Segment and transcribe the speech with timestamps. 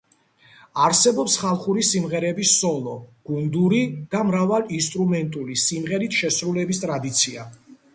[0.85, 2.95] არსებობს ხალხური სიმღერების სოლო,
[3.31, 3.85] გუნდური
[4.17, 7.53] და მრავალ ინსტრუმენტული სიმღერით შესრულების ტრადიცია.